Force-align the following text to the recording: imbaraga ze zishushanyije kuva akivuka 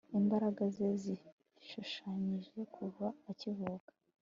imbaraga 0.19 0.63
ze 0.75 0.87
zishushanyije 1.01 2.59
kuva 2.75 3.05
akivuka 3.31 3.91